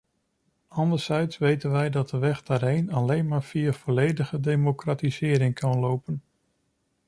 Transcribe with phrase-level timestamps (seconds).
[0.67, 6.21] Anderzijds weten wij dat de weg daarheen alleen maar via volledige democratisering kan lopen.